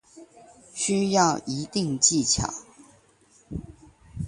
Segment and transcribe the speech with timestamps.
[0.73, 2.51] 需要一定技巧